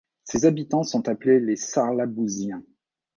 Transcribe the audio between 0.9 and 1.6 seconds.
appelés les